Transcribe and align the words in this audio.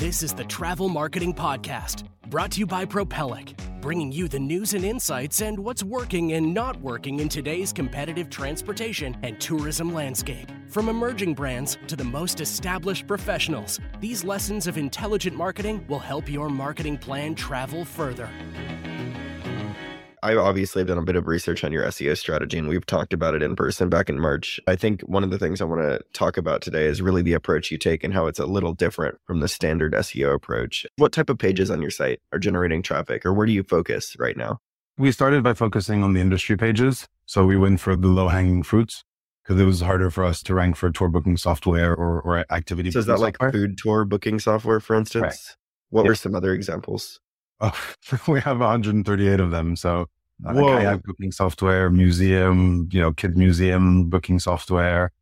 This 0.00 0.22
is 0.22 0.32
the 0.32 0.44
Travel 0.44 0.88
Marketing 0.88 1.34
Podcast, 1.34 2.04
brought 2.30 2.52
to 2.52 2.60
you 2.60 2.66
by 2.66 2.86
Propellic, 2.86 3.52
bringing 3.82 4.10
you 4.10 4.28
the 4.28 4.38
news 4.38 4.72
and 4.72 4.82
insights 4.82 5.42
and 5.42 5.58
what's 5.58 5.84
working 5.84 6.32
and 6.32 6.54
not 6.54 6.80
working 6.80 7.20
in 7.20 7.28
today's 7.28 7.70
competitive 7.70 8.30
transportation 8.30 9.14
and 9.22 9.38
tourism 9.38 9.92
landscape. 9.92 10.50
From 10.68 10.88
emerging 10.88 11.34
brands 11.34 11.76
to 11.86 11.96
the 11.96 12.04
most 12.04 12.40
established 12.40 13.06
professionals, 13.06 13.78
these 14.00 14.24
lessons 14.24 14.66
of 14.66 14.78
intelligent 14.78 15.36
marketing 15.36 15.84
will 15.86 15.98
help 15.98 16.30
your 16.30 16.48
marketing 16.48 16.96
plan 16.96 17.34
travel 17.34 17.84
further. 17.84 18.30
I 20.22 20.34
obviously 20.36 20.80
have 20.80 20.88
done 20.88 20.98
a 20.98 21.02
bit 21.02 21.16
of 21.16 21.26
research 21.26 21.64
on 21.64 21.72
your 21.72 21.84
SEO 21.86 22.16
strategy 22.16 22.58
and 22.58 22.68
we've 22.68 22.84
talked 22.86 23.12
about 23.12 23.34
it 23.34 23.42
in 23.42 23.56
person 23.56 23.88
back 23.88 24.08
in 24.08 24.18
March. 24.20 24.60
I 24.66 24.76
think 24.76 25.00
one 25.02 25.24
of 25.24 25.30
the 25.30 25.38
things 25.38 25.60
I 25.60 25.64
want 25.64 25.80
to 25.82 26.00
talk 26.12 26.36
about 26.36 26.60
today 26.62 26.86
is 26.86 27.00
really 27.00 27.22
the 27.22 27.32
approach 27.32 27.70
you 27.70 27.78
take 27.78 28.04
and 28.04 28.12
how 28.12 28.26
it's 28.26 28.38
a 28.38 28.46
little 28.46 28.74
different 28.74 29.16
from 29.26 29.40
the 29.40 29.48
standard 29.48 29.92
SEO 29.94 30.34
approach. 30.34 30.86
What 30.96 31.12
type 31.12 31.30
of 31.30 31.38
pages 31.38 31.70
on 31.70 31.80
your 31.80 31.90
site 31.90 32.20
are 32.32 32.38
generating 32.38 32.82
traffic 32.82 33.24
or 33.24 33.32
where 33.32 33.46
do 33.46 33.52
you 33.52 33.62
focus 33.62 34.16
right 34.18 34.36
now? 34.36 34.58
We 34.98 35.12
started 35.12 35.42
by 35.42 35.54
focusing 35.54 36.02
on 36.02 36.12
the 36.12 36.20
industry 36.20 36.56
pages. 36.56 37.06
So 37.26 37.44
we 37.46 37.56
went 37.56 37.80
for 37.80 37.96
the 37.96 38.08
low 38.08 38.28
hanging 38.28 38.62
fruits 38.62 39.02
because 39.44 39.60
it 39.60 39.64
was 39.64 39.80
harder 39.80 40.10
for 40.10 40.24
us 40.24 40.42
to 40.42 40.54
rank 40.54 40.76
for 40.76 40.90
tour 40.90 41.08
booking 41.08 41.36
software 41.38 41.94
or, 41.94 42.20
or 42.20 42.44
activity. 42.52 42.90
So 42.90 42.98
is 42.98 43.06
that 43.06 43.20
like 43.20 43.36
software. 43.36 43.52
food 43.52 43.78
tour 43.78 44.04
booking 44.04 44.38
software, 44.38 44.80
for 44.80 44.96
instance? 44.96 45.56
What 45.88 46.04
Yeah. 46.04 46.08
were 46.10 46.14
some 46.14 46.34
other 46.34 46.52
examples? 46.52 47.20
Oh, 47.60 47.72
we 48.28 48.40
have 48.40 48.58
138 48.60 49.40
of 49.40 49.50
them. 49.50 49.76
So 49.76 50.06
Whoa. 50.42 50.78
kayak 50.78 51.02
booking 51.04 51.32
software, 51.32 51.90
museum, 51.90 52.88
you 52.92 53.00
know, 53.00 53.12
kid 53.12 53.36
museum 53.36 54.08
booking 54.08 54.38
software, 54.38 55.12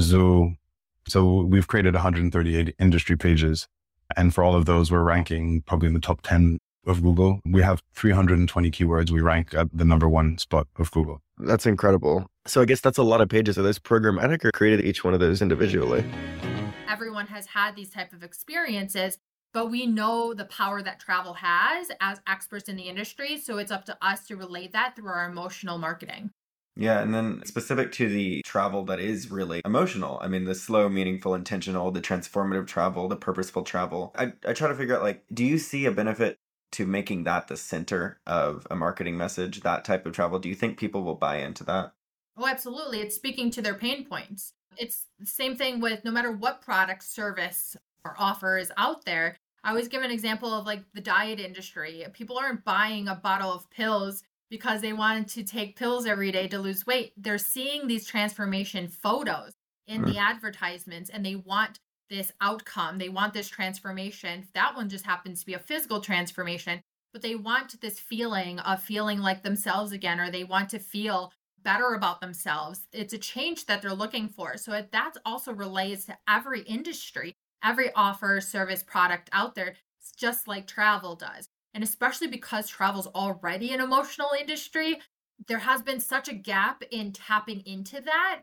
zoo. 0.00 0.54
So 1.08 1.42
we've 1.42 1.66
created 1.66 1.94
138 1.94 2.74
industry 2.78 3.16
pages. 3.16 3.66
And 4.16 4.32
for 4.32 4.44
all 4.44 4.54
of 4.54 4.64
those, 4.64 4.90
we're 4.90 5.02
ranking 5.02 5.62
probably 5.62 5.88
in 5.88 5.94
the 5.94 6.00
top 6.00 6.22
10 6.22 6.58
of 6.86 7.02
Google. 7.02 7.40
We 7.44 7.62
have 7.62 7.82
320 7.94 8.70
keywords. 8.70 9.10
We 9.10 9.20
rank 9.20 9.54
at 9.54 9.68
the 9.72 9.84
number 9.84 10.08
one 10.08 10.38
spot 10.38 10.66
of 10.78 10.90
Google. 10.90 11.20
That's 11.38 11.66
incredible. 11.66 12.26
So 12.46 12.62
I 12.62 12.64
guess 12.64 12.80
that's 12.80 12.98
a 12.98 13.02
lot 13.02 13.20
of 13.20 13.28
pages. 13.28 13.58
Are 13.58 13.62
those 13.62 13.78
programmatic 13.78 14.44
or 14.44 14.50
created 14.52 14.84
each 14.84 15.04
one 15.04 15.12
of 15.12 15.20
those 15.20 15.42
individually? 15.42 16.04
everyone 16.88 17.26
has 17.26 17.46
had 17.46 17.76
these 17.76 17.90
type 17.90 18.12
of 18.12 18.22
experiences 18.24 19.18
but 19.58 19.72
we 19.72 19.86
know 19.86 20.32
the 20.34 20.44
power 20.44 20.82
that 20.82 21.00
travel 21.00 21.34
has 21.34 21.90
as 22.00 22.20
experts 22.28 22.68
in 22.68 22.76
the 22.76 22.84
industry 22.84 23.36
so 23.36 23.58
it's 23.58 23.72
up 23.72 23.84
to 23.84 23.98
us 24.00 24.24
to 24.24 24.36
relate 24.36 24.72
that 24.72 24.94
through 24.94 25.10
our 25.10 25.28
emotional 25.28 25.78
marketing 25.78 26.30
Yeah, 26.76 27.00
and 27.00 27.12
then 27.12 27.42
specific 27.44 27.90
to 27.92 28.08
the 28.08 28.42
travel 28.42 28.84
that 28.84 29.00
is 29.00 29.32
really 29.32 29.62
emotional. 29.64 30.20
I 30.22 30.28
mean, 30.28 30.44
the 30.44 30.54
slow, 30.54 30.88
meaningful, 30.88 31.34
intentional, 31.34 31.90
the 31.90 32.00
transformative 32.00 32.68
travel, 32.68 33.08
the 33.08 33.16
purposeful 33.16 33.64
travel. 33.64 34.14
I, 34.16 34.32
I 34.46 34.52
try 34.52 34.68
to 34.68 34.76
figure 34.76 34.94
out 34.94 35.02
like, 35.02 35.24
do 35.34 35.44
you 35.44 35.58
see 35.58 35.86
a 35.86 35.90
benefit 35.90 36.38
to 36.76 36.86
making 36.86 37.24
that 37.24 37.48
the 37.48 37.56
center 37.56 38.20
of 38.28 38.64
a 38.70 38.76
marketing 38.76 39.16
message, 39.16 39.62
that 39.62 39.84
type 39.84 40.06
of 40.06 40.12
travel? 40.12 40.38
Do 40.38 40.48
you 40.48 40.54
think 40.54 40.78
people 40.78 41.02
will 41.02 41.16
buy 41.16 41.38
into 41.38 41.64
that? 41.64 41.94
oh 42.38 42.46
absolutely 42.46 43.00
it's 43.00 43.16
speaking 43.16 43.50
to 43.50 43.60
their 43.60 43.74
pain 43.74 44.04
points 44.04 44.52
it's 44.76 45.06
the 45.18 45.26
same 45.26 45.56
thing 45.56 45.80
with 45.80 46.04
no 46.04 46.10
matter 46.10 46.30
what 46.30 46.62
product 46.62 47.02
service 47.02 47.76
or 48.04 48.14
offer 48.18 48.56
is 48.56 48.70
out 48.76 49.04
there 49.04 49.36
i 49.64 49.70
always 49.70 49.88
give 49.88 50.02
an 50.02 50.10
example 50.10 50.52
of 50.52 50.66
like 50.66 50.82
the 50.94 51.00
diet 51.00 51.40
industry. 51.40 52.04
People 52.12 52.38
aren't 52.38 52.64
buying 52.64 53.08
a 53.08 53.14
bottle 53.14 53.52
of 53.52 53.70
pills 53.70 54.22
because 54.50 54.80
they 54.80 54.92
wanted 54.92 55.28
to 55.28 55.42
take 55.42 55.76
pills 55.76 56.06
every 56.06 56.32
day 56.32 56.48
to 56.48 56.58
lose 56.58 56.86
weight. 56.86 57.12
They're 57.16 57.38
seeing 57.38 57.86
these 57.86 58.06
transformation 58.06 58.88
photos 58.88 59.52
in 59.86 60.02
the 60.02 60.12
mm. 60.12 60.20
advertisements 60.20 61.10
and 61.10 61.24
they 61.24 61.36
want 61.36 61.80
this 62.08 62.32
outcome. 62.40 62.96
They 62.98 63.10
want 63.10 63.34
this 63.34 63.48
transformation. 63.48 64.48
That 64.54 64.74
one 64.74 64.88
just 64.88 65.04
happens 65.04 65.40
to 65.40 65.46
be 65.46 65.54
a 65.54 65.58
physical 65.58 66.00
transformation 66.00 66.80
but 67.12 67.22
they 67.22 67.34
want 67.34 67.80
this 67.80 67.98
feeling 67.98 68.58
of 68.60 68.82
feeling 68.82 69.20
like 69.20 69.42
themselves 69.42 69.92
again 69.92 70.20
or 70.20 70.30
they 70.30 70.44
want 70.44 70.68
to 70.70 70.78
feel 70.78 71.32
better 71.62 71.94
about 71.94 72.20
themselves. 72.20 72.86
It's 72.92 73.12
a 73.12 73.18
change 73.18 73.66
that 73.66 73.82
they're 73.82 73.92
looking 73.92 74.28
for. 74.28 74.56
So 74.56 74.84
that 74.90 75.14
also 75.24 75.52
relates 75.52 76.04
to 76.06 76.18
every 76.28 76.62
industry, 76.62 77.34
every 77.62 77.92
offer, 77.94 78.40
service, 78.40 78.82
product 78.82 79.28
out 79.32 79.54
there, 79.54 79.74
it's 80.00 80.12
just 80.12 80.48
like 80.48 80.66
travel 80.66 81.16
does. 81.16 81.48
And 81.74 81.84
especially 81.84 82.28
because 82.28 82.68
travel's 82.68 83.06
already 83.08 83.72
an 83.72 83.80
emotional 83.80 84.30
industry, 84.38 85.00
there 85.46 85.58
has 85.58 85.82
been 85.82 86.00
such 86.00 86.28
a 86.28 86.34
gap 86.34 86.82
in 86.90 87.12
tapping 87.12 87.62
into 87.66 88.00
that. 88.00 88.42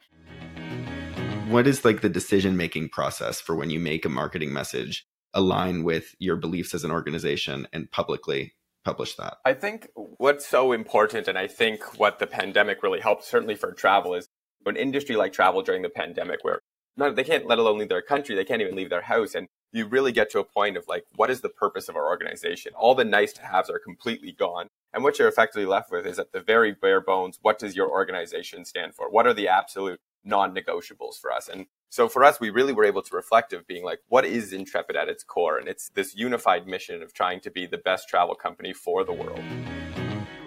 What 1.48 1.68
is 1.68 1.86
like 1.86 2.02
the 2.02 2.10
decision 2.10 2.58
making 2.58 2.90
process 2.90 3.40
for 3.42 3.56
when 3.56 3.70
you 3.70 3.80
make 3.80 4.06
a 4.06 4.10
marketing 4.10 4.54
message 4.54 5.06
align 5.34 5.84
with 5.84 6.16
your 6.20 6.38
beliefs 6.38 6.74
as 6.74 6.84
an 6.84 6.92
organization 6.92 7.68
and 7.74 7.92
publicly 7.92 8.54
publish 8.84 9.16
that? 9.16 9.38
I 9.46 9.54
think 9.54 9.90
what's 9.96 10.48
so 10.48 10.72
important, 10.72 11.28
and 11.28 11.38
I 11.38 11.48
think 11.48 12.00
what 12.00 12.20
the 12.20 12.28
pandemic 12.28 12.82
really 12.82 13.02
helped, 13.02 13.26
certainly 13.26 13.56
for 13.56 13.74
travel, 13.74 14.14
is 14.14 14.28
an 14.66 14.76
industry 14.76 15.16
like 15.16 15.34
travel 15.34 15.62
during 15.62 15.82
the 15.82 15.90
pandemic 15.90 16.40
where 16.44 16.62
not, 16.98 17.16
they 17.16 17.24
can't 17.24 17.48
let 17.48 17.60
alone 17.60 17.78
leave 17.78 17.90
their 17.90 18.02
country, 18.02 18.36
they 18.36 18.46
can't 18.46 18.62
even 18.62 18.76
leave 18.76 18.90
their 18.90 19.02
house. 19.02 19.36
And 19.36 19.48
you 19.72 19.86
really 19.86 20.12
get 20.12 20.32
to 20.32 20.40
a 20.40 20.44
point 20.44 20.78
of 20.78 20.86
like, 20.88 21.04
what 21.16 21.30
is 21.30 21.42
the 21.42 21.50
purpose 21.50 21.90
of 21.90 21.96
our 21.96 22.06
organization? 22.06 22.72
All 22.76 22.96
the 22.96 23.04
nice 23.04 23.34
to 23.34 23.42
haves 23.42 23.70
are 23.70 23.80
completely 23.80 24.32
gone. 24.32 24.70
And 24.94 25.04
what 25.04 25.20
you're 25.20 25.28
effectively 25.28 25.66
left 25.66 25.92
with 25.92 26.08
is 26.08 26.18
at 26.18 26.32
the 26.32 26.40
very 26.40 26.72
bare 26.72 27.02
bones, 27.02 27.40
what 27.42 27.60
does 27.60 27.76
your 27.76 27.90
organization 27.90 28.64
stand 28.64 28.96
for? 28.96 29.10
What 29.10 29.28
are 29.28 29.34
the 29.34 29.50
absolute 29.50 30.00
non 30.24 30.56
negotiables 30.56 31.20
for 31.20 31.32
us? 31.34 31.50
And 31.50 31.66
so 31.90 32.08
for 32.08 32.24
us, 32.24 32.40
we 32.40 32.50
really 32.50 32.72
were 32.72 32.86
able 32.86 33.02
to 33.02 33.16
reflect 33.16 33.52
of 33.52 33.68
being 33.68 33.84
like, 33.84 34.00
what 34.08 34.26
is 34.26 34.54
Intrepid 34.54 34.96
at 34.96 35.10
its 35.10 35.24
core? 35.24 35.58
And 35.58 35.68
it's 35.68 35.90
this 35.90 36.16
unified 36.16 36.68
mission 36.68 37.04
of 37.04 37.14
trying 37.14 37.42
to 37.42 37.52
be 37.52 37.66
the 37.66 37.78
best 37.78 38.08
travel 38.08 38.36
company 38.36 38.72
for 38.72 39.04
the 39.04 39.14
world. 39.14 39.42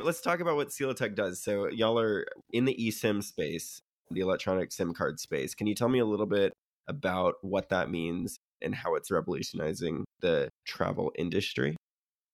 Let's 0.00 0.20
talk 0.22 0.40
about 0.40 0.56
what 0.56 0.72
CELITECH 0.72 1.14
does. 1.14 1.42
So 1.42 1.68
y'all 1.68 1.98
are 1.98 2.26
in 2.52 2.64
the 2.64 2.74
eSIM 2.74 3.22
space, 3.22 3.82
the 4.10 4.20
electronic 4.20 4.72
SIM 4.72 4.94
card 4.94 5.20
space. 5.20 5.54
Can 5.54 5.66
you 5.66 5.74
tell 5.74 5.88
me 5.88 5.98
a 5.98 6.06
little 6.06 6.26
bit 6.26 6.52
about 6.88 7.34
what 7.42 7.68
that 7.68 7.90
means 7.90 8.38
and 8.62 8.74
how 8.74 8.94
it's 8.94 9.10
revolutionizing 9.10 10.04
the 10.20 10.48
travel 10.66 11.12
industry? 11.16 11.76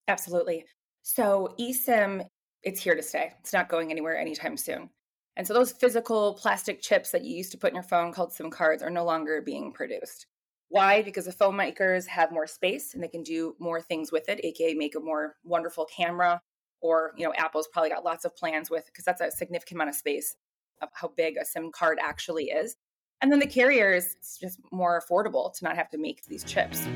Absolutely. 0.08 0.64
So 1.02 1.54
eSIM, 1.60 2.26
it's 2.62 2.82
here 2.82 2.94
to 2.94 3.02
stay. 3.02 3.32
It's 3.40 3.52
not 3.52 3.68
going 3.68 3.90
anywhere 3.90 4.16
anytime 4.16 4.56
soon. 4.56 4.90
And 5.36 5.46
so 5.46 5.52
those 5.52 5.72
physical 5.72 6.34
plastic 6.34 6.80
chips 6.80 7.10
that 7.10 7.24
you 7.24 7.36
used 7.36 7.52
to 7.52 7.58
put 7.58 7.70
in 7.70 7.74
your 7.74 7.82
phone 7.82 8.12
called 8.12 8.32
SIM 8.32 8.50
cards 8.50 8.82
are 8.82 8.90
no 8.90 9.04
longer 9.04 9.42
being 9.42 9.72
produced. 9.72 10.26
Why? 10.68 11.02
Because 11.02 11.26
the 11.26 11.32
phone 11.32 11.56
makers 11.56 12.06
have 12.06 12.32
more 12.32 12.46
space 12.46 12.94
and 12.94 13.02
they 13.02 13.08
can 13.08 13.22
do 13.22 13.54
more 13.58 13.80
things 13.80 14.12
with 14.12 14.28
it, 14.28 14.44
aka 14.44 14.74
make 14.74 14.94
a 14.94 15.00
more 15.00 15.36
wonderful 15.44 15.86
camera. 15.86 16.40
Or, 16.80 17.12
you 17.16 17.24
know, 17.24 17.32
Apple's 17.36 17.68
probably 17.72 17.90
got 17.90 18.04
lots 18.04 18.24
of 18.24 18.36
plans 18.36 18.70
with 18.70 18.86
because 18.86 19.04
that's 19.04 19.20
a 19.20 19.30
significant 19.30 19.76
amount 19.76 19.90
of 19.90 19.96
space 19.96 20.36
of 20.82 20.88
how 20.92 21.12
big 21.16 21.36
a 21.36 21.44
SIM 21.44 21.70
card 21.72 21.98
actually 22.00 22.46
is. 22.46 22.76
And 23.20 23.32
then 23.32 23.38
the 23.38 23.46
carriers, 23.46 24.14
it's 24.18 24.38
just 24.38 24.58
more 24.72 25.00
affordable 25.00 25.52
to 25.54 25.64
not 25.64 25.76
have 25.76 25.88
to 25.90 25.98
make 25.98 26.24
these 26.26 26.44
chips. 26.44 26.86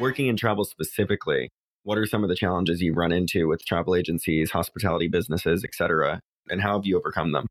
Working 0.00 0.28
in 0.28 0.36
travel 0.36 0.64
specifically, 0.64 1.50
what 1.82 1.98
are 1.98 2.06
some 2.06 2.22
of 2.22 2.28
the 2.28 2.36
challenges 2.36 2.80
you 2.80 2.92
run 2.92 3.12
into 3.12 3.48
with 3.48 3.64
travel 3.64 3.96
agencies, 3.96 4.50
hospitality 4.50 5.08
businesses, 5.08 5.64
et 5.64 5.74
cetera? 5.74 6.20
And 6.50 6.60
how 6.60 6.74
have 6.74 6.86
you 6.86 6.96
overcome 6.98 7.32
them? 7.32 7.46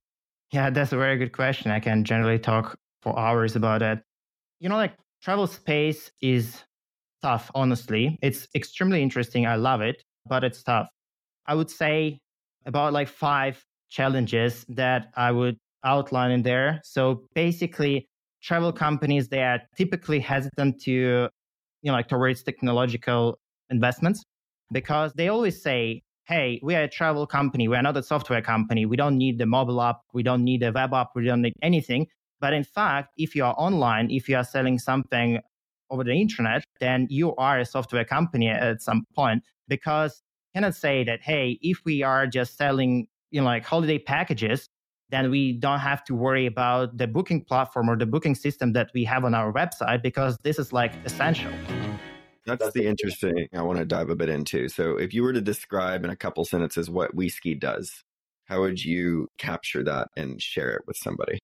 Yeah, 0.51 0.69
that's 0.69 0.93
a 0.93 0.97
very 0.97 1.17
good 1.17 1.33
question. 1.33 1.71
I 1.71 1.79
can 1.79 2.03
generally 2.03 2.39
talk 2.39 2.77
for 3.01 3.17
hours 3.17 3.55
about 3.55 3.81
it. 3.81 3.99
You 4.59 4.69
know, 4.69 4.77
like 4.77 4.93
travel 5.21 5.47
space 5.47 6.11
is 6.21 6.63
tough, 7.21 7.51
honestly. 7.53 8.17
It's 8.21 8.47
extremely 8.55 9.01
interesting. 9.01 9.45
I 9.45 9.55
love 9.55 9.81
it, 9.81 10.03
but 10.25 10.43
it's 10.43 10.63
tough. 10.63 10.87
I 11.45 11.55
would 11.55 11.69
say 11.69 12.19
about 12.65 12.93
like 12.93 13.07
five 13.07 13.65
challenges 13.89 14.65
that 14.69 15.07
I 15.15 15.31
would 15.31 15.57
outline 15.83 16.31
in 16.31 16.43
there. 16.43 16.81
So 16.83 17.23
basically, 17.33 18.07
travel 18.41 18.71
companies, 18.71 19.29
they 19.29 19.41
are 19.41 19.59
typically 19.75 20.19
hesitant 20.19 20.81
to, 20.81 20.91
you 20.91 21.29
know, 21.83 21.93
like 21.93 22.07
towards 22.07 22.43
technological 22.43 23.37
investments 23.69 24.23
because 24.71 25.13
they 25.15 25.29
always 25.29 25.61
say, 25.61 26.01
hey, 26.27 26.59
we 26.61 26.75
are 26.75 26.83
a 26.83 26.89
travel 26.89 27.25
company. 27.25 27.67
We're 27.67 27.81
not 27.81 27.95
a 27.95 28.03
software 28.03 28.41
company. 28.41 28.85
We 28.85 28.97
don't 28.97 29.17
need 29.17 29.37
the 29.37 29.45
mobile 29.45 29.81
app. 29.81 30.01
We 30.13 30.23
don't 30.23 30.43
need 30.43 30.61
a 30.63 30.71
web 30.71 30.93
app. 30.93 31.11
We 31.15 31.25
don't 31.25 31.41
need 31.41 31.53
anything. 31.61 32.07
But 32.39 32.53
in 32.53 32.63
fact, 32.63 33.13
if 33.17 33.35
you 33.35 33.45
are 33.45 33.55
online, 33.57 34.11
if 34.11 34.27
you 34.27 34.35
are 34.35 34.43
selling 34.43 34.77
something 34.77 35.39
over 35.89 36.03
the 36.03 36.13
internet, 36.13 36.63
then 36.79 37.07
you 37.09 37.33
are 37.35 37.59
a 37.59 37.65
software 37.65 38.03
company 38.03 38.49
at 38.49 38.81
some 38.81 39.05
point 39.15 39.43
because 39.67 40.21
cannot 40.53 40.75
say 40.75 41.03
that, 41.03 41.21
hey, 41.21 41.59
if 41.61 41.79
we 41.85 42.03
are 42.03 42.27
just 42.27 42.57
selling, 42.57 43.07
you 43.31 43.41
know, 43.41 43.45
like 43.45 43.65
holiday 43.65 43.99
packages, 43.99 44.69
then 45.09 45.31
we 45.31 45.53
don't 45.53 45.79
have 45.79 46.03
to 46.05 46.15
worry 46.15 46.45
about 46.45 46.97
the 46.97 47.07
booking 47.07 47.43
platform 47.43 47.89
or 47.89 47.97
the 47.97 48.05
booking 48.05 48.35
system 48.35 48.73
that 48.73 48.89
we 48.93 49.03
have 49.05 49.23
on 49.23 49.33
our 49.33 49.53
website 49.53 50.01
because 50.03 50.37
this 50.43 50.59
is 50.59 50.73
like 50.73 50.93
essential. 51.05 51.51
That's 52.45 52.71
the 52.73 52.87
interesting 52.87 53.47
I 53.53 53.61
want 53.61 53.79
to 53.79 53.85
dive 53.85 54.09
a 54.09 54.15
bit 54.15 54.29
into. 54.29 54.69
So 54.69 54.97
if 54.97 55.13
you 55.13 55.23
were 55.23 55.33
to 55.33 55.41
describe 55.41 56.05
in 56.05 56.09
a 56.09 56.15
couple 56.15 56.45
sentences 56.45 56.89
what 56.89 57.15
WeSki 57.15 57.59
does, 57.59 58.03
how 58.45 58.61
would 58.61 58.83
you 58.83 59.27
capture 59.37 59.83
that 59.83 60.07
and 60.15 60.41
share 60.41 60.71
it 60.71 60.83
with 60.87 60.95
somebody? 60.95 61.39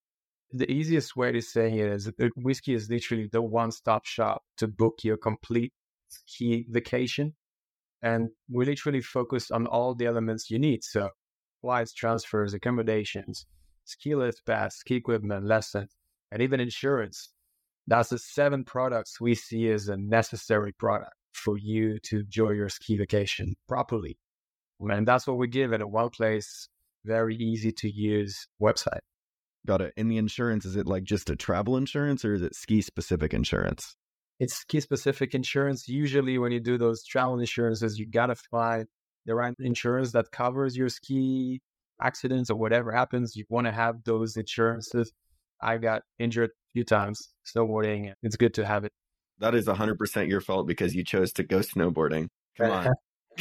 The 0.51 0.71
easiest 0.71 1.15
way 1.15 1.31
to 1.31 1.41
say 1.41 1.73
it 1.79 1.91
is 1.91 2.05
that 2.05 2.37
WeSki 2.37 2.75
is 2.75 2.89
literally 2.89 3.27
the 3.31 3.41
one 3.41 3.71
stop 3.71 4.05
shop 4.05 4.43
to 4.57 4.67
book 4.67 4.99
your 5.03 5.17
complete 5.17 5.73
ski 6.09 6.65
vacation. 6.69 7.33
And 8.01 8.29
we 8.49 8.65
literally 8.65 9.01
focused 9.01 9.51
on 9.51 9.65
all 9.65 9.95
the 9.95 10.05
elements 10.05 10.49
you 10.49 10.59
need. 10.59 10.83
So 10.83 11.09
flights, 11.63 11.93
transfers, 11.93 12.53
accommodations, 12.53 13.45
ski 13.85 14.13
lift 14.13 14.45
pass, 14.45 14.75
ski 14.75 14.95
equipment, 14.95 15.45
lessons, 15.45 15.95
and 16.31 16.41
even 16.41 16.59
insurance. 16.59 17.29
That's 17.87 18.09
the 18.09 18.19
seven 18.19 18.65
products 18.65 19.19
we 19.19 19.33
see 19.33 19.69
as 19.69 19.87
a 19.87 19.97
necessary 19.97 20.73
product 20.73 21.13
for 21.31 21.57
you 21.57 21.99
to 22.03 22.19
enjoy 22.19 22.51
your 22.51 22.69
ski 22.69 22.97
vacation 22.97 23.55
properly. 23.67 24.17
And 24.79 25.07
that's 25.07 25.25
what 25.25 25.37
we 25.37 25.47
give 25.47 25.73
at 25.73 25.81
a 25.81 25.87
one 25.87 26.09
place, 26.09 26.67
very 27.05 27.35
easy 27.35 27.71
to 27.71 27.89
use 27.89 28.47
website. 28.61 28.99
Got 29.65 29.81
it. 29.81 29.93
In 29.95 30.09
the 30.09 30.17
insurance, 30.17 30.65
is 30.65 30.75
it 30.75 30.85
like 30.87 31.03
just 31.03 31.29
a 31.29 31.37
travel 31.37 31.77
insurance 31.77 32.25
or 32.25 32.33
is 32.33 32.41
it 32.41 32.55
ski 32.55 32.81
specific 32.81 33.33
insurance? 33.33 33.95
It's 34.39 34.55
ski 34.55 34.81
specific 34.81 35.33
insurance. 35.33 35.87
Usually, 35.87 36.37
when 36.37 36.51
you 36.51 36.59
do 36.59 36.77
those 36.77 37.05
travel 37.05 37.39
insurances, 37.39 37.97
you 37.97 38.05
got 38.05 38.25
to 38.25 38.35
find 38.35 38.87
the 39.25 39.35
right 39.35 39.53
insurance 39.59 40.11
that 40.13 40.31
covers 40.31 40.75
your 40.75 40.89
ski 40.89 41.61
accidents 42.01 42.49
or 42.49 42.55
whatever 42.55 42.91
happens. 42.91 43.35
You 43.35 43.45
want 43.49 43.67
to 43.67 43.71
have 43.71 44.03
those 44.03 44.35
insurances. 44.37 45.11
I 45.61 45.77
got 45.77 46.01
injured 46.19 46.49
a 46.49 46.53
few 46.73 46.83
times 46.83 47.29
snowboarding. 47.45 48.13
It's 48.21 48.35
good 48.35 48.53
to 48.55 48.65
have 48.65 48.83
it. 48.83 48.91
That 49.39 49.55
is 49.55 49.67
100% 49.67 50.29
your 50.29 50.41
fault 50.41 50.67
because 50.67 50.93
you 50.93 51.03
chose 51.03 51.33
to 51.33 51.43
go 51.43 51.59
snowboarding. 51.59 52.27
Come 52.57 52.71
on. 52.71 52.87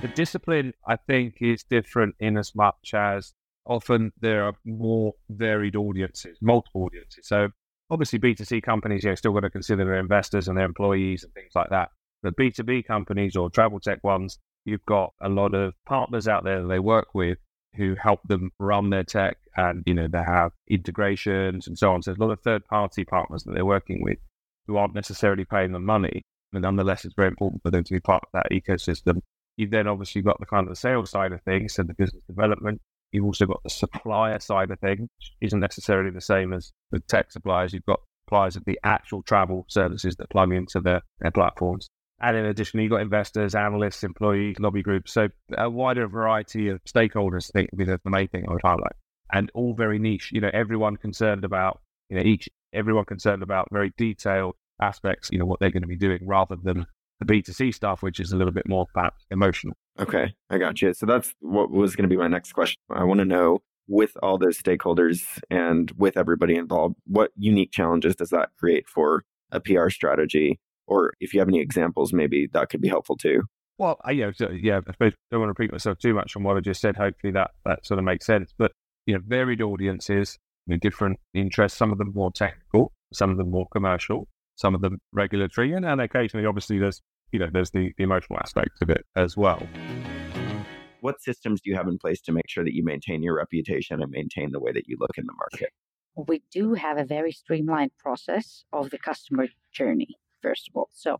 the 0.00 0.12
discipline, 0.14 0.72
I 0.86 0.96
think, 0.96 1.36
is 1.40 1.62
different 1.62 2.16
in 2.18 2.36
as 2.36 2.54
much 2.54 2.92
as 2.94 3.32
often 3.66 4.12
there 4.20 4.44
are 4.44 4.54
more 4.64 5.12
varied 5.28 5.76
audiences, 5.76 6.38
multiple 6.40 6.84
audiences. 6.84 7.28
So 7.28 7.48
obviously 7.90 8.18
B2C 8.18 8.62
companies, 8.62 9.04
you 9.04 9.10
know, 9.10 9.14
still 9.14 9.32
got 9.32 9.40
to 9.40 9.50
consider 9.50 9.84
their 9.84 10.00
investors 10.00 10.48
and 10.48 10.56
their 10.56 10.64
employees 10.64 11.24
and 11.24 11.32
things 11.34 11.52
like 11.54 11.70
that. 11.70 11.90
But 12.22 12.36
B2B 12.36 12.86
companies 12.86 13.36
or 13.36 13.50
travel 13.50 13.80
tech 13.80 14.02
ones, 14.02 14.38
you've 14.64 14.84
got 14.86 15.12
a 15.20 15.28
lot 15.28 15.54
of 15.54 15.74
partners 15.86 16.28
out 16.28 16.44
there 16.44 16.62
that 16.62 16.68
they 16.68 16.78
work 16.78 17.14
with 17.14 17.38
who 17.76 17.94
help 17.94 18.20
them 18.26 18.50
run 18.58 18.90
their 18.90 19.04
tech 19.04 19.36
and, 19.56 19.82
you 19.86 19.94
know, 19.94 20.08
they 20.08 20.22
have 20.22 20.52
integrations 20.68 21.66
and 21.66 21.78
so 21.78 21.92
on. 21.92 22.02
So 22.02 22.10
there's 22.10 22.18
a 22.18 22.24
lot 22.24 22.32
of 22.32 22.40
third 22.40 22.64
party 22.64 23.04
partners 23.04 23.44
that 23.44 23.52
they're 23.52 23.64
working 23.64 24.02
with 24.02 24.18
who 24.66 24.76
aren't 24.76 24.94
necessarily 24.94 25.44
paying 25.44 25.72
them 25.72 25.84
money. 25.84 26.22
But 26.52 26.62
nonetheless, 26.62 27.04
it's 27.04 27.14
very 27.14 27.28
important 27.28 27.62
for 27.62 27.70
them 27.70 27.84
to 27.84 27.92
be 27.92 28.00
part 28.00 28.24
of 28.24 28.30
that 28.32 28.50
ecosystem. 28.50 29.20
You've 29.56 29.70
then 29.70 29.86
obviously 29.86 30.22
got 30.22 30.38
the 30.40 30.46
kind 30.46 30.64
of 30.64 30.70
the 30.70 30.76
sales 30.76 31.10
side 31.10 31.32
of 31.32 31.42
things 31.42 31.78
and 31.78 31.88
the 31.88 31.94
business 31.94 32.22
development. 32.26 32.80
You've 33.12 33.24
also 33.24 33.46
got 33.46 33.62
the 33.62 33.70
supplier 33.70 34.38
side 34.38 34.70
of 34.70 34.78
things, 34.80 35.08
which 35.18 35.32
isn't 35.40 35.60
necessarily 35.60 36.10
the 36.10 36.20
same 36.20 36.52
as 36.52 36.72
the 36.90 37.00
tech 37.00 37.32
suppliers. 37.32 37.72
You've 37.72 37.86
got 37.86 38.00
suppliers 38.26 38.56
of 38.56 38.64
the 38.66 38.78
actual 38.84 39.22
travel 39.22 39.64
services 39.68 40.16
that 40.16 40.30
plug 40.30 40.52
into 40.52 40.80
their, 40.80 41.02
their 41.20 41.30
platforms. 41.30 41.88
And 42.20 42.36
in 42.36 42.46
addition, 42.46 42.80
you've 42.80 42.90
got 42.90 43.00
investors, 43.00 43.54
analysts, 43.54 44.02
employees, 44.02 44.56
lobby 44.58 44.82
groups. 44.82 45.12
So 45.12 45.28
a 45.56 45.70
wider 45.70 46.08
variety 46.08 46.68
of 46.68 46.82
stakeholders, 46.84 47.50
I 47.50 47.58
think, 47.58 47.70
would 47.72 47.78
be 47.78 47.84
the, 47.84 48.00
the 48.02 48.10
main 48.10 48.28
thing 48.28 48.44
I 48.48 48.52
would 48.52 48.62
highlight. 48.62 48.94
And 49.32 49.50
all 49.54 49.74
very 49.74 49.98
niche. 49.98 50.30
You 50.32 50.40
know, 50.40 50.50
everyone 50.52 50.96
concerned 50.96 51.44
about, 51.44 51.80
you 52.08 52.16
know, 52.16 52.24
each, 52.24 52.48
everyone 52.72 53.04
concerned 53.04 53.42
about 53.42 53.68
very 53.70 53.92
detailed 53.96 54.56
aspects, 54.80 55.28
you 55.30 55.38
know, 55.38 55.44
what 55.44 55.60
they're 55.60 55.70
going 55.70 55.82
to 55.82 55.88
be 55.88 55.96
doing 55.96 56.20
rather 56.26 56.56
than 56.56 56.86
the 57.20 57.26
B2C 57.26 57.74
stuff, 57.74 58.02
which 58.02 58.20
is 58.20 58.32
a 58.32 58.36
little 58.36 58.52
bit 58.52 58.68
more 58.68 58.86
perhaps 58.94 59.24
emotional. 59.30 59.76
Okay, 59.98 60.34
I 60.50 60.58
got 60.58 60.80
you. 60.80 60.94
So 60.94 61.06
that's 61.06 61.34
what 61.40 61.70
was 61.70 61.96
going 61.96 62.08
to 62.08 62.08
be 62.08 62.16
my 62.16 62.28
next 62.28 62.52
question. 62.52 62.80
I 62.90 63.04
want 63.04 63.18
to 63.18 63.24
know 63.24 63.60
with 63.88 64.16
all 64.22 64.38
those 64.38 64.60
stakeholders 64.60 65.22
and 65.50 65.90
with 65.96 66.16
everybody 66.16 66.56
involved, 66.56 66.96
what 67.06 67.30
unique 67.36 67.72
challenges 67.72 68.14
does 68.14 68.30
that 68.30 68.50
create 68.58 68.88
for 68.88 69.24
a 69.50 69.60
PR 69.60 69.88
strategy? 69.88 70.60
Or 70.88 71.12
if 71.20 71.32
you 71.32 71.40
have 71.40 71.48
any 71.48 71.60
examples, 71.60 72.12
maybe 72.12 72.48
that 72.52 72.70
could 72.70 72.80
be 72.80 72.88
helpful 72.88 73.16
too. 73.16 73.42
Well, 73.78 74.00
I, 74.04 74.10
yeah, 74.10 74.30
yeah, 74.50 74.80
I 74.88 74.92
suppose 74.92 75.12
don't 75.30 75.40
want 75.40 75.54
to 75.56 75.62
repeat 75.62 75.70
myself 75.70 75.98
too 75.98 76.14
much 76.14 76.34
on 76.34 76.42
what 76.42 76.56
I 76.56 76.60
just 76.60 76.80
said. 76.80 76.96
Hopefully 76.96 77.32
that, 77.34 77.52
that 77.64 77.86
sort 77.86 77.98
of 77.98 78.04
makes 78.04 78.26
sense. 78.26 78.52
But, 78.58 78.72
you 79.06 79.14
know, 79.14 79.20
varied 79.24 79.62
audiences, 79.62 80.36
you 80.66 80.74
know, 80.74 80.78
different 80.78 81.20
interests, 81.32 81.78
some 81.78 81.92
of 81.92 81.98
them 81.98 82.12
more 82.12 82.32
technical, 82.32 82.92
some 83.12 83.30
of 83.30 83.36
them 83.36 83.50
more 83.50 83.68
commercial, 83.70 84.26
some 84.56 84.74
of 84.74 84.80
them 84.80 84.98
regulatory, 85.12 85.72
and, 85.72 85.86
and 85.86 86.00
occasionally, 86.00 86.44
obviously, 86.44 86.78
there's 86.78 87.00
you 87.32 87.38
know 87.38 87.48
there's 87.52 87.70
the, 87.70 87.92
the 87.96 88.04
emotional 88.04 88.38
aspect 88.40 88.82
of 88.82 88.90
it 88.90 89.04
as 89.16 89.36
well. 89.36 89.66
What 91.00 91.22
systems 91.22 91.60
do 91.60 91.70
you 91.70 91.76
have 91.76 91.86
in 91.86 91.98
place 91.98 92.20
to 92.22 92.32
make 92.32 92.48
sure 92.48 92.64
that 92.64 92.74
you 92.74 92.84
maintain 92.84 93.22
your 93.22 93.36
reputation 93.36 94.02
and 94.02 94.10
maintain 94.10 94.50
the 94.50 94.60
way 94.60 94.72
that 94.72 94.88
you 94.88 94.96
look 94.98 95.16
in 95.16 95.26
the 95.26 95.32
market? 95.32 95.70
We 96.16 96.42
do 96.50 96.74
have 96.74 96.98
a 96.98 97.04
very 97.04 97.30
streamlined 97.30 97.92
process 97.98 98.64
of 98.72 98.90
the 98.90 98.98
customer 98.98 99.46
journey, 99.72 100.16
first 100.42 100.68
of 100.68 100.76
all. 100.76 100.88
So 100.92 101.18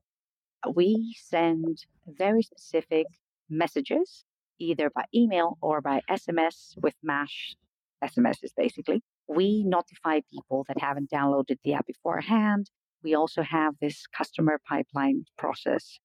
uh, 0.64 0.70
we 0.74 1.16
send 1.22 1.84
very 2.06 2.42
specific 2.42 3.06
messages, 3.48 4.24
either 4.58 4.90
by 4.90 5.04
email 5.14 5.58
or 5.60 5.80
by 5.80 6.00
SMS 6.10 6.74
with 6.76 6.94
MASH 7.02 7.56
SMSs, 8.02 8.52
basically. 8.56 9.02
We 9.26 9.64
notify 9.64 10.20
people 10.32 10.64
that 10.68 10.80
haven't 10.80 11.10
downloaded 11.10 11.58
the 11.62 11.74
app 11.74 11.86
beforehand. 11.86 12.70
We 13.02 13.14
also 13.14 13.42
have 13.42 13.74
this 13.80 14.06
customer 14.06 14.60
pipeline 14.68 15.24
process. 15.36 15.98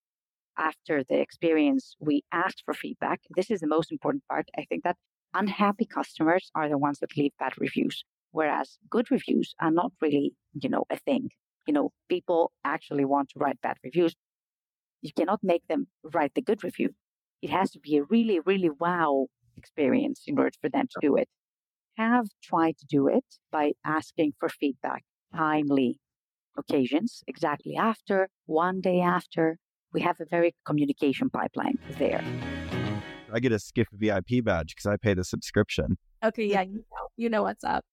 After 0.57 1.03
the 1.03 1.19
experience, 1.19 1.95
we 1.99 2.23
ask 2.31 2.57
for 2.63 2.73
feedback. 2.73 3.21
This 3.35 3.49
is 3.49 3.61
the 3.61 3.67
most 3.67 3.91
important 3.91 4.23
part. 4.27 4.49
I 4.57 4.65
think 4.65 4.83
that 4.83 4.97
unhappy 5.33 5.85
customers 5.85 6.51
are 6.53 6.69
the 6.69 6.77
ones 6.77 6.99
that 6.99 7.17
leave 7.17 7.31
bad 7.39 7.53
reviews, 7.57 8.03
whereas 8.31 8.77
good 8.89 9.09
reviews 9.09 9.55
are 9.59 9.71
not 9.71 9.91
really, 10.01 10.33
you 10.53 10.69
know, 10.69 10.83
a 10.91 10.97
thing. 10.97 11.29
You 11.65 11.73
know, 11.73 11.91
people 12.09 12.51
actually 12.65 13.05
want 13.05 13.29
to 13.29 13.39
write 13.39 13.61
bad 13.61 13.77
reviews. 13.83 14.15
You 15.01 15.11
cannot 15.17 15.39
make 15.43 15.65
them 15.67 15.87
write 16.03 16.33
the 16.35 16.41
good 16.41 16.63
review. 16.63 16.89
It 17.41 17.49
has 17.49 17.71
to 17.71 17.79
be 17.79 17.97
a 17.97 18.03
really, 18.03 18.39
really 18.39 18.69
wow 18.69 19.27
experience 19.57 20.23
in 20.27 20.37
order 20.37 20.51
for 20.61 20.69
them 20.69 20.87
to 20.87 20.99
do 21.01 21.15
it. 21.15 21.27
Have 21.97 22.27
tried 22.41 22.77
to 22.79 22.85
do 22.87 23.07
it 23.07 23.25
by 23.51 23.73
asking 23.85 24.33
for 24.39 24.49
feedback 24.49 25.03
timely 25.35 25.99
occasions, 26.57 27.23
exactly 27.27 27.75
after, 27.75 28.29
one 28.45 28.81
day 28.81 28.99
after. 28.99 29.57
We 29.93 30.01
have 30.01 30.19
a 30.19 30.25
very 30.25 30.55
communication 30.65 31.29
pipeline 31.29 31.77
there. 31.97 32.23
I 33.31 33.39
get 33.39 33.51
a 33.51 33.59
Skift 33.59 33.91
VIP 33.93 34.43
badge 34.43 34.75
because 34.75 34.85
I 34.85 34.97
pay 34.97 35.13
the 35.13 35.23
subscription. 35.23 35.97
Okay, 36.23 36.45
yeah, 36.45 36.61
you 36.69 36.77
know, 36.77 37.07
you 37.17 37.29
know 37.29 37.43
what's 37.43 37.63
up. 37.63 37.83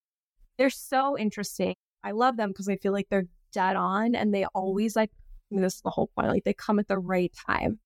They're 0.59 0.71
so 0.71 1.17
interesting. 1.19 1.75
I 2.03 2.13
love 2.13 2.37
them 2.37 2.51
because 2.51 2.69
I 2.69 2.77
feel 2.77 2.93
like 2.93 3.07
they're 3.11 3.27
dead 3.53 3.77
on 3.77 4.15
and 4.15 4.35
they 4.35 4.45
always 4.55 4.97
like, 4.97 5.11
I 5.51 5.55
mean, 5.55 5.63
this 5.63 5.77
is 5.77 5.83
the 5.83 5.91
whole 5.91 6.11
point, 6.15 6.29
like 6.29 6.45
they 6.45 6.55
come 6.55 6.79
at 6.79 6.89
the 6.89 6.99
right 6.99 7.33
time 7.47 7.81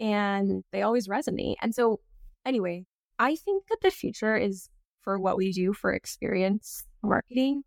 and 0.00 0.64
they 0.72 0.82
always 0.82 1.08
resonate. 1.08 1.56
And 1.60 1.74
so, 1.74 2.00
anyway, 2.44 2.86
I 3.18 3.36
think 3.36 3.66
that 3.68 3.80
the 3.82 3.90
future 3.90 4.36
is 4.36 4.68
for 5.02 5.18
what 5.18 5.36
we 5.36 5.52
do 5.52 5.72
for 5.72 5.92
experience 5.92 6.84
marketing 7.02 7.64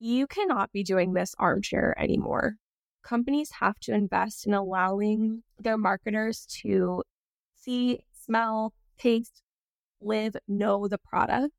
you 0.00 0.26
cannot 0.26 0.72
be 0.72 0.82
doing 0.82 1.12
this 1.12 1.34
armchair 1.38 1.94
anymore. 1.98 2.54
Companies 3.02 3.50
have 3.60 3.78
to 3.80 3.92
invest 3.92 4.46
in 4.46 4.54
allowing 4.54 5.42
their 5.58 5.78
marketers 5.78 6.46
to 6.62 7.02
see, 7.56 8.00
smell, 8.12 8.74
taste, 8.98 9.42
live, 10.00 10.36
know 10.46 10.86
the 10.88 10.98
product. 10.98 11.52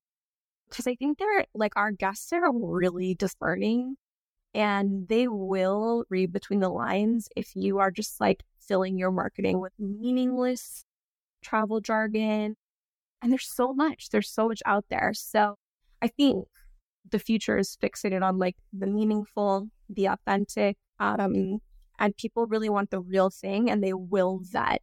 Because 0.69 0.87
I 0.87 0.95
think 0.95 1.17
they're 1.17 1.45
like 1.55 1.73
our 1.75 1.91
guests 1.91 2.31
are 2.31 2.51
really 2.53 3.15
discerning 3.15 3.95
and 4.53 5.07
they 5.07 5.27
will 5.27 6.05
read 6.09 6.31
between 6.31 6.59
the 6.59 6.69
lines 6.69 7.29
if 7.35 7.55
you 7.55 7.79
are 7.79 7.91
just 7.91 8.19
like 8.19 8.43
filling 8.59 8.97
your 8.97 9.11
marketing 9.11 9.59
with 9.59 9.73
meaningless 9.79 10.83
travel 11.41 11.79
jargon. 11.81 12.55
And 13.21 13.31
there's 13.31 13.47
so 13.47 13.73
much, 13.73 14.09
there's 14.09 14.29
so 14.29 14.47
much 14.47 14.61
out 14.65 14.85
there. 14.89 15.11
So 15.13 15.55
I 16.01 16.07
think 16.07 16.45
the 17.09 17.19
future 17.19 17.57
is 17.57 17.77
fixated 17.81 18.21
on 18.21 18.37
like 18.37 18.55
the 18.71 18.87
meaningful, 18.87 19.69
the 19.89 20.07
authentic, 20.07 20.77
um, 20.99 21.59
and 21.99 22.15
people 22.15 22.45
really 22.45 22.69
want 22.69 22.91
the 22.91 23.01
real 23.01 23.29
thing 23.29 23.69
and 23.69 23.83
they 23.83 23.93
will 23.93 24.39
vet 24.41 24.81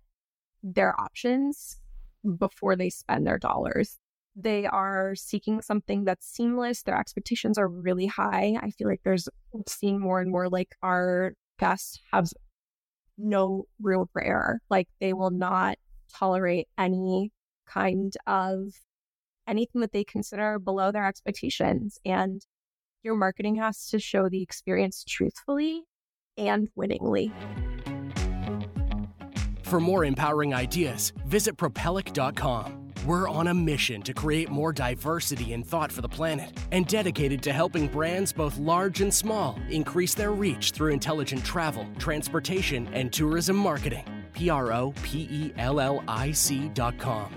their 0.63 0.99
options 1.01 1.81
before 2.39 2.77
they 2.77 2.91
spend 2.91 3.27
their 3.27 3.39
dollars. 3.39 3.99
They 4.37 4.67
are 4.67 5.15
seeking 5.15 5.63
something 5.63 6.05
that's 6.05 6.27
seamless. 6.27 6.83
Their 6.83 6.99
expectations 6.99 7.57
are 7.57 7.69
really 7.69 8.07
high. 8.07 8.55
I 8.61 8.71
feel 8.71 8.87
like 8.87 9.01
there's 9.03 9.29
seeing 9.67 9.99
more 9.99 10.21
and 10.21 10.31
more 10.31 10.51
like 10.51 10.75
our 10.83 11.33
guests 11.59 11.99
have 12.13 12.29
no 13.17 13.65
room 13.81 14.07
for 14.13 14.23
error. 14.23 14.61
Like 14.69 14.89
they 15.01 15.15
will 15.15 15.31
not 15.31 15.79
tolerate 16.13 16.69
any 16.77 17.33
kind 17.67 18.13
of 18.27 18.75
anything 19.49 19.81
that 19.81 19.93
they 19.93 20.05
consider 20.05 20.59
below 20.59 20.93
their 20.93 21.07
expectations. 21.07 21.99
And 22.05 22.45
your 23.03 23.15
marketing 23.15 23.57
has 23.57 23.87
to 23.89 23.99
show 23.99 24.29
the 24.29 24.43
experience 24.43 25.03
truthfully 25.09 25.85
and 26.37 26.69
winningly. 26.75 27.33
For 29.63 29.81
more 29.81 30.05
empowering 30.05 30.55
ideas, 30.55 31.13
visit 31.25 31.57
Propellic.com. 31.57 32.86
We're 33.07 33.29
on 33.29 33.47
a 33.47 33.55
mission 33.55 34.03
to 34.03 34.13
create 34.13 34.51
more 34.51 34.73
diversity 34.73 35.53
and 35.53 35.65
thought 35.65 35.93
for 35.93 36.03
the 36.03 36.09
planet 36.09 36.51
and 36.73 36.85
dedicated 36.89 37.41
to 37.45 37.53
helping 37.53 37.87
brands 37.87 38.33
both 38.33 38.59
large 38.59 39.01
and 39.01 39.15
small 39.15 39.57
increase 39.71 40.13
their 40.13 40.33
reach 40.33 40.73
through 40.73 40.91
intelligent 40.91 41.45
travel, 41.45 41.87
transportation, 42.01 42.89
and 42.93 43.13
tourism 43.13 43.55
marketing. 43.55 44.05
P 44.33 44.51
R 44.51 44.73
O 44.73 44.93
P 45.05 45.29
E 45.31 45.53
L 45.57 45.79
L 45.79 46.03
I 46.09 46.33
C 46.33 46.69
dot 46.75 46.99
com. 46.99 47.33